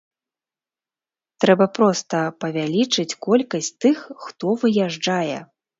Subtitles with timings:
[1.45, 3.97] Трэба проста павялічыць колькасць тых,
[4.29, 5.37] хто выязджае.